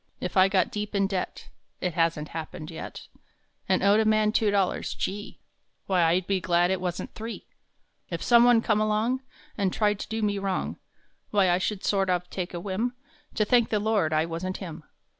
[0.19, 1.49] If I got deep in debt
[1.79, 3.07] It hasn t happened yet
[3.69, 5.41] And owed a man two dollars, Gee!
[5.85, 7.45] Why I d be glad it wasn t three!
[8.09, 9.21] If some one come along,
[9.59, 10.79] And tried to do me wrong,
[11.29, 12.95] Why I should sort of take a whim
[13.35, 14.85] To thank the Lord I wasn t him.